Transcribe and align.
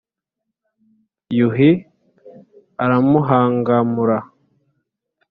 yuhi 1.37 1.71
aramuhangamura 2.83 4.17